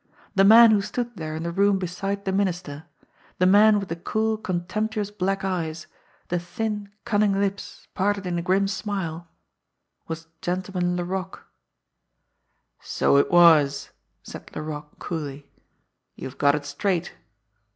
The 0.33 0.43
man 0.43 0.71
who 0.71 0.81
stood 0.81 1.15
there 1.15 1.35
in 1.35 1.43
the 1.43 1.51
room 1.51 1.77
beside 1.77 2.25
the 2.25 2.31
Minister, 2.31 2.85
the 3.37 3.45
man 3.45 3.77
with 3.79 3.87
the 3.87 3.95
cool, 3.95 4.35
contemptuous 4.35 5.11
black 5.11 5.43
eyes, 5.45 5.85
the 6.29 6.39
thin, 6.39 6.89
cunning 7.05 7.39
lips 7.39 7.87
parted 7.93 8.25
in 8.25 8.39
a 8.39 8.41
grim 8.41 8.67
smile, 8.67 9.27
was 10.07 10.25
Gentleman 10.41 10.97
Laroque. 10.97 11.45
"So 12.79 13.17
it 13.17 13.29
was," 13.29 13.91
said 14.23 14.49
Laroque 14.55 14.97
coolly. 14.97 15.47
"You've 16.15 16.39
got 16.39 16.55
it 16.55 16.65
straight. 16.65 17.13